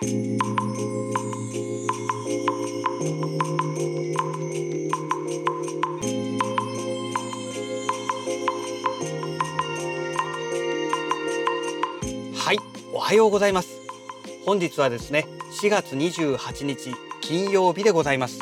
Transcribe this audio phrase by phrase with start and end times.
[0.00, 0.04] は
[12.52, 12.58] い
[12.92, 13.80] おはようございます。
[14.46, 15.26] 本日はですね
[15.60, 18.38] 4月28日金曜日でございます。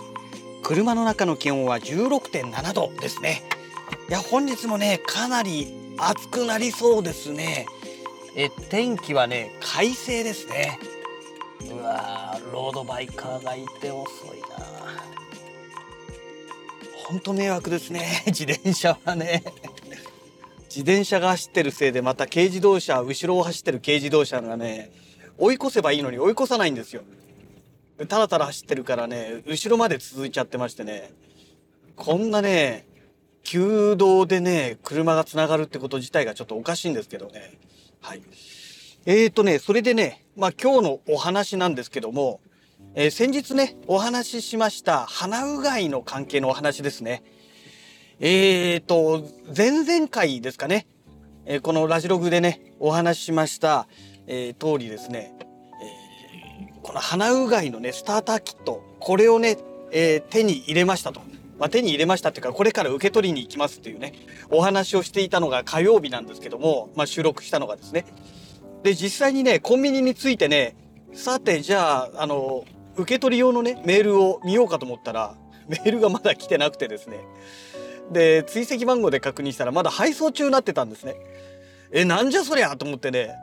[0.62, 3.42] 車の中の気温は16.7度ですね。
[4.10, 7.64] いや本日もねかなり暑くなりそうですね。
[8.36, 10.78] え天気はね快晴ですね。
[12.52, 14.46] ロードバイカーがいて遅いな。
[17.08, 18.22] 本当迷惑ですね。
[18.26, 19.42] 自転車はね。
[20.68, 24.92] 自転車が走ってるせいでまた軽自動車後ろを走ってる軽自動車がね
[25.38, 27.02] 追い越せばいいのに追い越さないんですよ。
[28.08, 31.12] たらたら走ってるからね後ろまで続いちゃってましてね。
[31.94, 32.86] こんなね
[33.42, 37.52] 旧道でね車がつながるってこと自体がちょっとおかしいんですけどね。
[38.02, 38.22] はい。
[39.06, 42.40] えーとねそれでねまあ今日のお話なんですけども、
[42.94, 47.22] えー、先日ねお話ししました鼻うがいの関係のお話ですね
[48.18, 50.86] えーと、前々回ですかね、
[51.44, 53.88] えー、このラジログでね、お話ししました、
[54.26, 55.34] えー、通りですね、
[55.82, 59.58] えー、この鼻うがいのね、スターターキット、これをね、
[59.92, 61.20] え手に入れましたと。
[61.58, 64.14] まあ、手に入れましたっていうか、これから受け取りに行きますっていうね、
[64.50, 68.06] お話をしていたのが火曜日なんですけども、まあ、収録したのがですね。
[68.82, 70.76] で、実際にね、コンビニについてね、
[71.12, 72.64] さて、じゃあ、あの、
[72.96, 75.34] 受け取り用のね、メールを見ようかと思ったら、
[75.68, 77.18] メールがまだ来てなくてですね、
[78.12, 81.16] で追跡番号で確認したらまだ配送中になってたんですね。
[81.92, 83.34] えなんじゃそりゃと思ってね。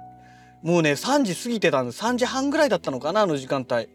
[0.62, 2.02] もうね3時過ぎてたんです。
[2.02, 3.90] 3時半ぐらいだったのかなあの時間帯。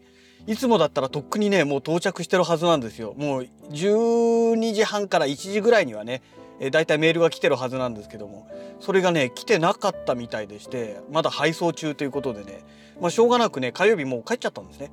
[0.47, 3.15] いつもだったらとっくにねもう到着してるはずなんですよ。
[3.17, 6.21] もう12時半から1時ぐらいにはね
[6.59, 8.47] えだいたいメールが来てるはずなんですけども
[8.79, 12.63] それがね来てなかったみたいでしてまだ配送中ということでね
[12.99, 14.91] まあしょうがなくね火曜日もう帰っちゃったんですね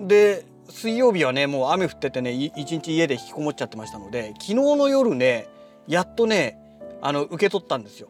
[0.00, 5.48] で水曜日はねもう雨降っててね一日家で引きこもっちゃってましたので昨日の夜ね
[5.86, 6.58] やっとね
[7.00, 8.08] あの受け取ったんですよ。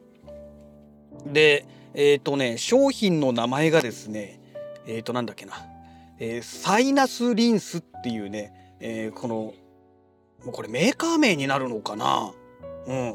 [1.27, 4.41] でえっ、ー、とね商品の名前がですね
[4.87, 5.55] えっ、ー、となんだっけな、
[6.19, 9.55] えー、サイナスリンスっていうね、え、この
[10.53, 12.33] これメーカー名になるのかな？
[12.87, 13.15] うん。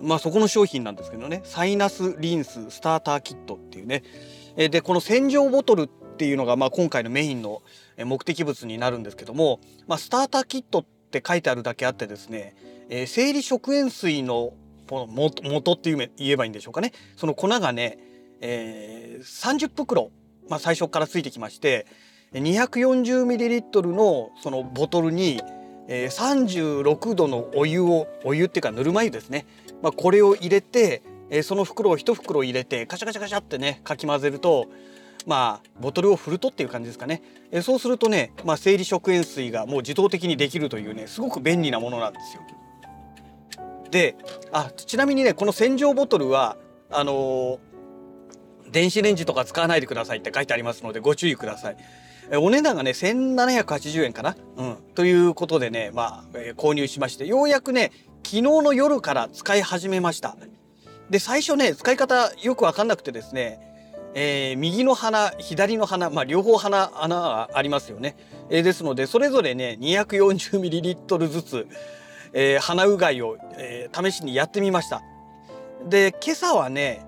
[0.00, 1.42] まあそこの商品なんですけどね。
[1.44, 4.02] サイナスリンススターターキットっていうね。
[4.56, 7.62] でこの洗浄ボトルっていうのがまあ今回のメインの
[8.04, 12.56] 目的物になるんですけども、まあ、スターターキットって書いてあるだけあってですね、
[12.88, 14.54] えー、生理食塩水の
[14.90, 16.92] 元って言えばいいんでしょうかね。
[17.16, 17.98] その粉がね、
[18.40, 20.10] えー、30袋、
[20.48, 21.86] まあ、最初からついてきまして
[22.32, 25.57] 240ml のそのボトルに、えー、
[25.88, 29.46] え36度のお湯をお湯っていうかぬるま湯ですね、
[29.82, 34.68] まあ、これを入れて、えー、その袋を1袋入れてカシャカシャカシャってねかき混ぜると
[35.26, 37.22] まあ、ボトルを振るとっていう感じですかね。
[37.50, 42.42] えそうするとね、まあ、生理食塩水がもう自動的にできるというね、すごく便利なものなんですよ。
[43.90, 44.16] で、
[44.52, 46.56] あ、ちなみにね、この洗浄ボトルは、
[46.90, 47.58] あの、
[48.70, 51.76] 電子レンジとか使わないでくださいって書いてありますのでご注意ください。
[52.36, 54.36] お値段がね、1780円かな？
[54.56, 54.76] うん。
[54.94, 57.90] ということでね、まあ、えー、購入しまして、ようやくね、
[58.22, 60.36] 昨日の夜から使い始めました。
[61.08, 63.60] で、最初ね、使い方よくわかんなくてですね、
[64.14, 68.16] えー、右の鼻左の鼻、まあ、両方鼻穴がありますよね、
[68.50, 71.66] えー、ですのでそれぞれね 240ml ずつ、
[72.32, 75.02] えー、鼻うがいを、え、試しにやってみました
[75.86, 77.04] で今朝はね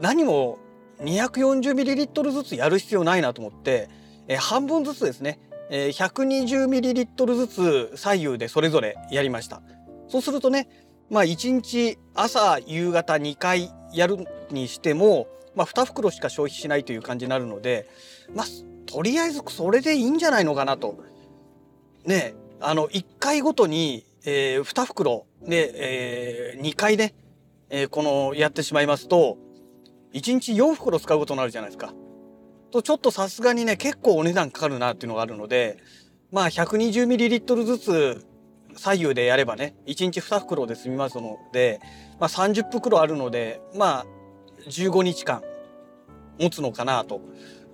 [0.00, 0.58] 何も
[1.00, 3.88] 240ml ずつやる必要ないなと思って、
[4.26, 5.38] え、半分ずつですね、
[5.70, 9.62] えー、120ml ずつ左右でそれぞれやりました
[10.08, 10.68] そうするとね
[11.10, 15.28] まあ1日朝夕方2回やるにしても
[15.58, 17.88] まあ、2袋しか消費しないという感じになるので、
[18.32, 18.46] まあ、
[18.86, 20.96] とりあえずそれでいいんじゃないのかなと。
[22.04, 27.14] ねあの1回ごとに、えー、2袋で、えー、2回ね、
[27.70, 29.36] えー、このやってしまいますと
[30.12, 31.92] 1日4袋使うことになるじゃないですか。
[32.70, 35.78] とちょっとさすがにね結構お値段かかるなっていうのがあるので
[36.30, 38.26] まあ 120ml ずつ
[38.76, 41.80] 左右でやればね1日2袋で済みますので、
[42.20, 44.06] まあ、30袋あるのでまあ
[44.68, 45.42] 15日間
[46.38, 47.22] 持つのかなと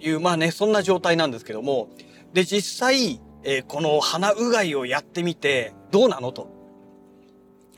[0.00, 1.88] いうまあねそんな状態なんですけども
[2.32, 6.54] で実際、えー、この鼻うがいをやってみてどうなのと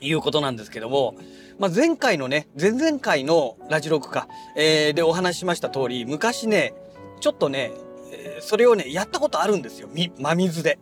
[0.01, 1.15] いうことなんですけども、
[1.59, 6.73] まあ、前回のね前々回のラジログか、えー、でお話ししました通り昔ね
[7.19, 7.71] ちょっとね、
[8.41, 10.79] それをねやったことあるんですよ真水で。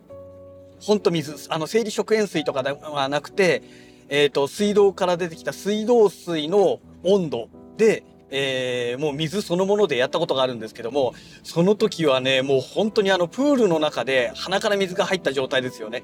[0.78, 3.62] ほんと水あの生理食塩水とかではなくて、
[4.10, 16.02] えーと水道から出てきた水道水の温度でえー、もう水そのものでやったことがあるんですけども、その時はね、もう本当にあのプールの中で鼻から水が入った状態ですよね。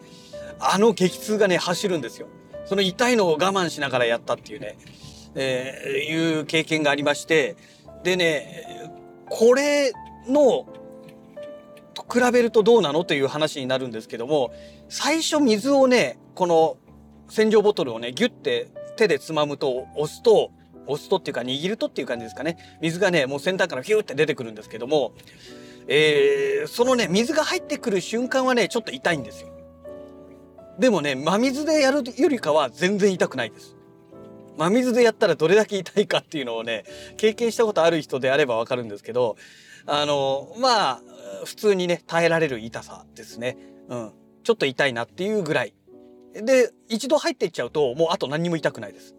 [0.61, 2.29] あの激痛がね、走るんですよ。
[2.65, 4.77] その痛いのを我慢しながらやったっていうね、
[5.35, 7.57] えー、いう経験がありまして、
[8.03, 8.91] でね、
[9.29, 9.93] これ
[10.29, 10.67] の、
[11.95, 14.53] と比べるとどうなのという話になるんですけども、
[14.89, 16.77] 最初水をね、この
[17.29, 20.51] 洗浄ボトルをね、ギュッて手でつまむと押すと、
[20.87, 22.59] 押すとっていうか握るとっていう感じですかね。
[22.81, 25.13] 水がね、もう先端からヒューって出てくるんですけども、
[25.89, 29.52] えー、そのね、水が入ってくる瞬間はね、ちょっと痛いんですよ。
[30.79, 33.77] でもね、真水でやるよりかは全然痛くないです。
[34.57, 36.85] 真水でやったらどれだけ痛いかっていうのをね、
[37.17, 39.37] 経験したことある人であればわかるんですけど、
[39.87, 41.03] あの、まあ、
[41.45, 43.57] 普通にね、耐えられる痛さですね。
[43.89, 44.13] うん。
[44.45, 45.75] ちょっと痛いなっていうぐらい。
[46.35, 49.15] で、一度入っていっちゃうと、もうあと何にも痛くないです。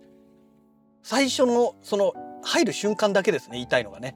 [1.02, 2.14] 最初の、その、
[2.44, 4.16] 入る瞬間だけですね、痛いのがね。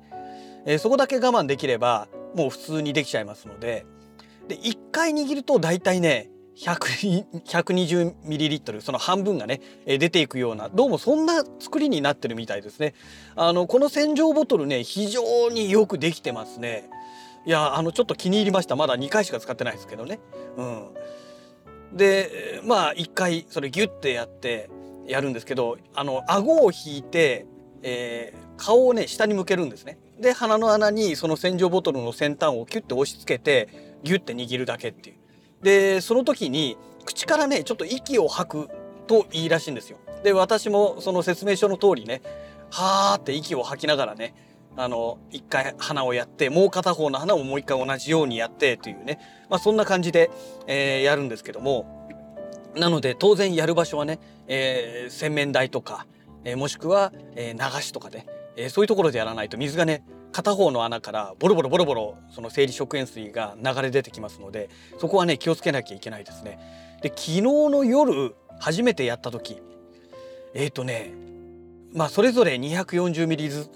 [0.65, 3.85] えー、そこだけ我慢できれば、もう普通にできちゃいますので、
[4.47, 6.29] で、一回握ると大体ね、
[6.65, 12.95] 120ml その半分がね出ていくようなどうもそんな作りになってるみたいですね。
[13.35, 16.89] あのこの洗浄ボトルね非常によくできてますね。
[17.45, 18.75] いやあのちょっと気に入りました。
[18.75, 20.19] まだ2回しか使ってないですけどね。
[20.57, 20.87] うん。
[21.93, 24.69] でまあ1回それギュッてやって
[25.05, 27.45] やるんですけどあの顎を引いて、
[27.83, 29.99] えー、顔をね下に向けるんですね。
[30.19, 35.17] で鼻の穴にその洗浄ボトルの先端をキュッて押し付けてギュッて握るだけっていう。
[35.67, 38.69] でその時に口からねちょっと息を吐く
[39.05, 39.97] といいらしいんですよ。
[40.23, 42.21] で私もその説明書の通りね
[42.71, 44.33] はーって息を吐きながらね
[44.77, 49.19] あの一回鼻をやってもう片方の鼻をもう一回同じようにやってというね、
[49.49, 50.31] まあ、そんな感じで、
[50.67, 52.07] えー、やるんですけども
[52.73, 56.07] なので当然やる場所はね、えー、洗面台とか、
[56.45, 58.25] えー、もしくは、え、流しとかね、
[58.57, 64.69] えー、そういうところでやらないと水がね片方の穴からボロボロボロボロその生理食塩水が流れ出てきますので
[64.99, 66.59] そこはね気をつけなきゃいけないですね。
[67.01, 69.61] で昨日の夜初めてやった時
[70.53, 71.13] えっ、ー、とね
[71.93, 73.69] まあそれぞれ240ミリず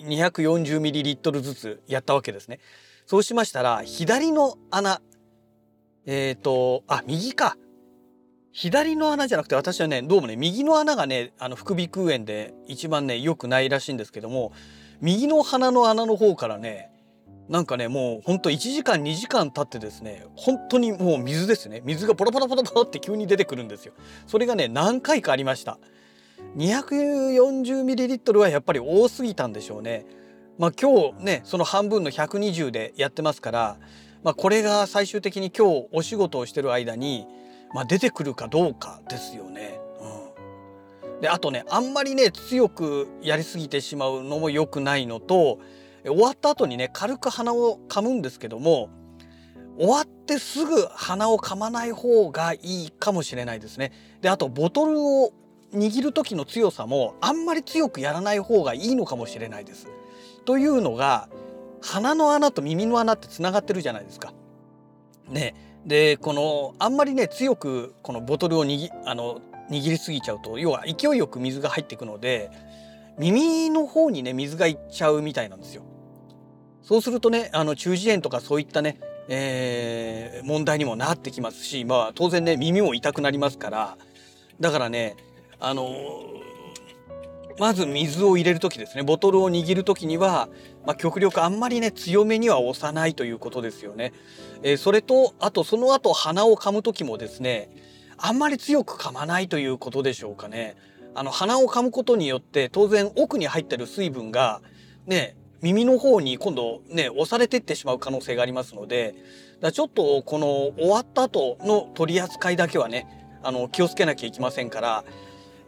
[0.00, 2.58] 240ミリリットルずつやったわけですね。
[3.06, 5.00] そうしましたら左の穴
[6.04, 7.56] えっ、ー、とあ右か
[8.52, 14.52] 左の穴じゃなくて私はねどうもね右の穴がねあの副鼻腔炎で一番ね良くないらしいんですけども
[15.00, 16.90] 右の鼻の穴の方からね
[17.48, 21.80] なんかねもうほんと1時間2時間経ってですね本当にもう水ですね。
[21.84, 23.94] 水がポロポロポロポロって急に出てくるんですよ。
[24.26, 25.78] それがね何回かありました。
[26.56, 26.68] 2
[27.34, 30.04] 4 0トルはやっぱり多すぎたんでしょうね。
[30.58, 33.76] まあ今日ねその半分の120でやってますから
[34.22, 37.26] まあこれが最終的に今日お仕事をしてる間に
[37.74, 45.58] まあ出てくるかどうかですよねうんであとねあんまりね強くやりすぎてしまうのも良くないのと
[46.04, 48.88] 終わった後にね軽く鼻を噛むんですけども
[49.78, 53.92] 終わってすぐ鼻を噛まない方がいいかもしれないですね。
[54.20, 55.32] であとボトルを
[55.72, 59.86] 握る時の強さもあんまり強くやらない方がいいのかもしれないです。
[60.44, 61.28] というのが
[61.80, 64.32] 鼻の穴と耳の穴ってつながってるじゃないですか。
[65.28, 65.54] ね
[65.88, 69.40] でこのあんまりね強くこのボトルを握あの
[69.70, 72.50] 握りすぎちゃうと要は勢いよく水が入っていくので
[73.18, 75.82] 耳の方にね水がいっちゃうみたいなんですよ。
[76.82, 83.98] そうするとねあの中耳炎とかそういったね、えー、問題にもなってきますしまあ当然ね耳も痛くなりますから
[84.60, 85.16] だからね
[85.58, 85.84] あの
[87.58, 90.48] まず水を入れる時ですねボトルを握る時には、
[90.86, 94.12] まあ、極力あんまりね強めには押さないということですよね。
[94.62, 97.70] えー、それとあとその後鼻を噛む時もですね
[98.16, 100.76] あんまり強く噛まないということでしょうかね。
[101.14, 104.60] あの鼻を噛むことによって当然奥に入ってる水分が
[105.06, 109.16] ね耳の方に今度ね押されてってしまう可能性がありますので
[109.60, 110.46] だちょっとこの
[110.78, 115.04] 終わった後の取り扱いだけはねあの気をつけなきゃいけませんから、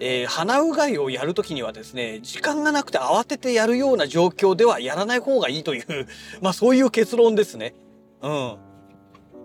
[0.01, 5.85] えー、鼻うがいをやる時にはですね時間がなくて慌ててやるような状況ではやらない方がいいという
[6.41, 7.75] まあそういう結論ですね。
[8.23, 8.57] うん。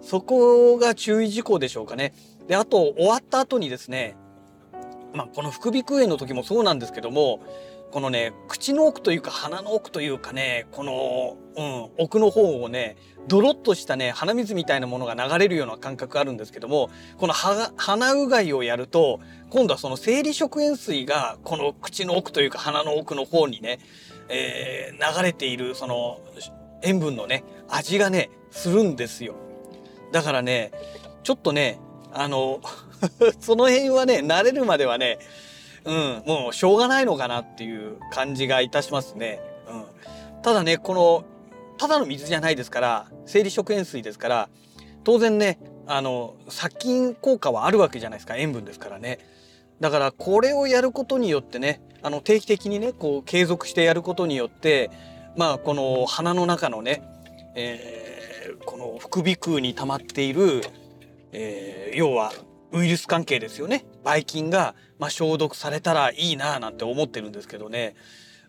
[0.01, 2.13] そこが注意事項でしょうかね。
[2.47, 4.15] で、あと、終わった後にですね、
[5.13, 7.39] まあ、この副鼻腔炎の時もそうなんですけども、
[7.91, 12.97] このね、口の奥というか鼻の奥というかね、この、うん、奥の方をね、
[13.27, 23.79] ドロッとしたね、鼻水みたいなものが流れるような感覚あるんですけども、この鼻うがいをやると、今度はその生理食塩水が、この口の奥というか鼻の奥の方にね、
[24.29, 26.19] えー、流れている、その、
[26.81, 29.35] 塩分のね、味がね、するんですよ。
[30.11, 30.71] だからね、
[31.23, 31.79] ちょっとね、
[32.13, 32.61] あの
[33.41, 35.19] その辺はね慣れるまではね
[35.85, 39.39] うん、もうしょうがないのかなっていう感じがいたしますね。
[39.69, 41.25] うん、ただね、この、
[41.77, 44.49] ただの水じゃないですから、生理食塩水ですから、
[45.03, 48.35] 当然ね、あの、殺菌効果はあるわけじゃないですか。
[48.35, 49.19] 塩分ですからね。
[49.79, 54.91] だからこれをやることによってね、あの定期的にね、こう継続してやることによって、
[55.35, 57.03] まあこの鼻の中のね、
[57.55, 60.61] えー、この副鼻腔に溜まっている、
[61.31, 62.31] えー、要は
[62.71, 63.85] ウイルス関係ですよね。
[64.03, 67.95] ばい菌が、まあ、消毒されたらいいななんて思ってるんですけどね。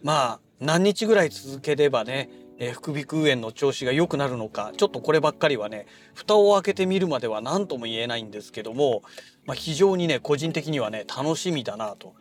[0.02, 9.02] まあ何日ぐらい続ければね、え、副鼻腔炎の調子が良くなるのかちょっとこればっかりはね蓋を開けてみるまでは何とも言えないんですけども、
[9.44, 12.14] まあ、非常にね個人的にはね楽しみだなと。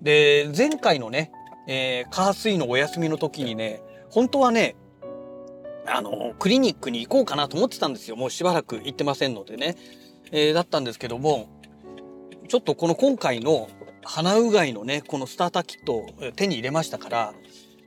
[0.00, 1.32] で前回のね、
[1.66, 4.76] えー、水のお休みの時にね本当はね
[5.86, 9.76] あのクリニックに行こうかなと思ってたんですよもうしばらく行ってませんのでね、
[10.32, 11.48] えー、だったんですけども
[12.48, 13.68] ちょっとこの今回の
[14.04, 17.34] 鼻うがいのねこのスターターキットを手に入れましたから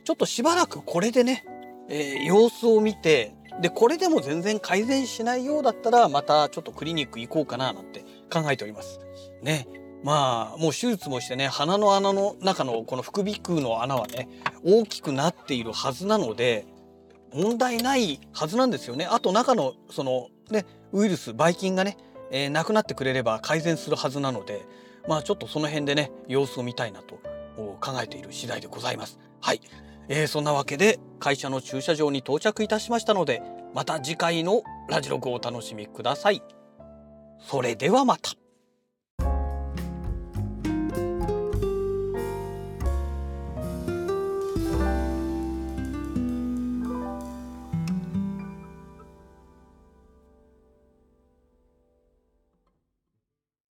[0.04, 1.46] ちょっとしばらくこれでね
[1.90, 9.00] えー、様子を見てでこれでも全然改善しないようだったらまたちょっとクリニック行こうかななんて考えております。
[9.42, 9.68] ね。
[10.02, 14.30] まあもう手術もしてね鼻の穴の中のこの副鼻腔の穴はね
[14.64, 16.66] 大きくなっているはずなので
[17.34, 19.06] 問題ないはずなんですよね。
[19.06, 21.98] あと中のそのねウイルスばい菌がね、
[22.32, 24.66] えー、なくなってくれれば改善するはずなので
[25.08, 27.16] まあちょっとその辺でね様子を見たいなと
[27.82, 29.20] 考えている次第でございます。
[29.42, 29.62] はい。
[30.10, 33.42] えー、そんなわけで会社の駐車場に到着いたしましたので
[33.74, 36.42] また次回のラジログをお楽しみください。
[37.40, 38.32] それではまた。